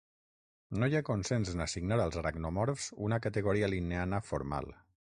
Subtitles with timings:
[0.83, 4.77] No hi ha consens en assignar als aracnomorfs una categoria linneana formal.